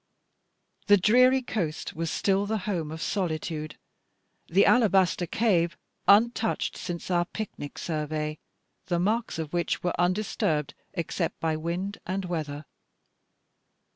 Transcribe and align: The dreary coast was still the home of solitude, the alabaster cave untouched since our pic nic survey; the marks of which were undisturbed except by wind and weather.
The 0.87 0.97
dreary 0.97 1.43
coast 1.43 1.95
was 1.95 2.09
still 2.09 2.47
the 2.47 2.57
home 2.65 2.89
of 2.91 3.03
solitude, 3.03 3.77
the 4.47 4.65
alabaster 4.65 5.27
cave 5.27 5.77
untouched 6.07 6.75
since 6.75 7.11
our 7.11 7.25
pic 7.25 7.51
nic 7.59 7.77
survey; 7.77 8.39
the 8.87 8.97
marks 8.97 9.37
of 9.37 9.53
which 9.53 9.83
were 9.83 9.93
undisturbed 10.01 10.73
except 10.95 11.39
by 11.39 11.55
wind 11.55 11.99
and 12.07 12.25
weather. 12.25 12.65